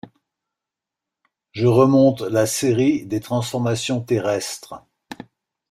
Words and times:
Je 1.51 1.67
remonte 1.67 2.21
la 2.21 2.47
série 2.47 3.05
des 3.05 3.19
transformations 3.19 4.01
terrestres. 4.01 4.83